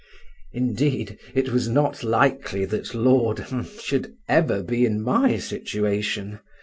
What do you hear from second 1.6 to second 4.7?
not likely that Lord—— should ever